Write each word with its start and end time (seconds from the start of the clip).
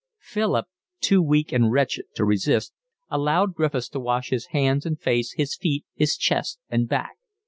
Philip, 0.23 0.65
too 0.99 1.21
weak 1.21 1.51
and 1.51 1.71
wretched 1.71 2.05
to 2.15 2.25
resist, 2.25 2.73
allowed 3.11 3.53
Griffiths 3.53 3.87
to 3.89 3.99
wash 3.99 4.31
his 4.31 4.47
hands 4.47 4.83
and 4.83 4.99
face, 4.99 5.33
his 5.33 5.55
feet, 5.55 5.85
his 5.93 6.17
chest 6.17 6.57
and 6.71 6.89
back. 6.89 7.17